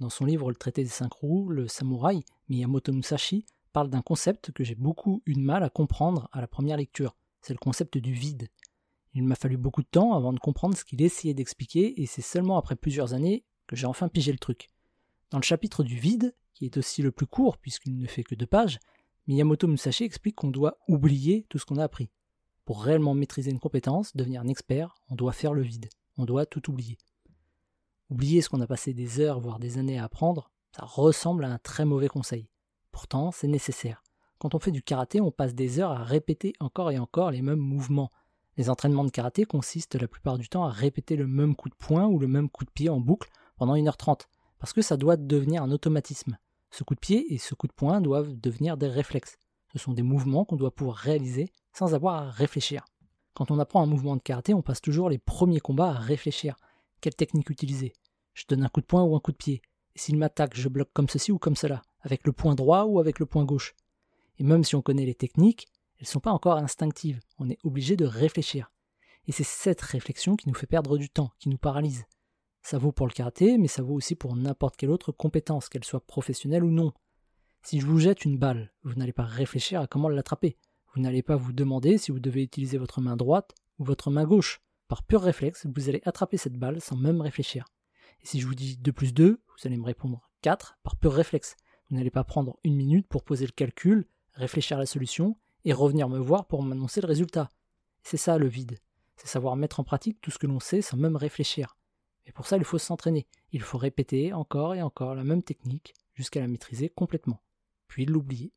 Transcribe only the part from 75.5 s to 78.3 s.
qu'elle soit professionnelle ou non. Si je vous jette